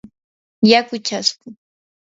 yaku 0.69 0.95
chaspu. 1.07 1.47